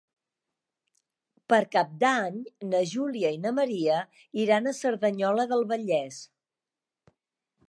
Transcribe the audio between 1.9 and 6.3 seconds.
d'Any na Júlia i na Maria iran a Cerdanyola del Vallès.